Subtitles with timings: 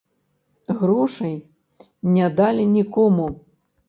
[0.79, 1.35] Грошай
[2.15, 3.29] не далі нікому.